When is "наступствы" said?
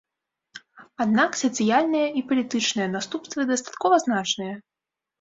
2.97-3.41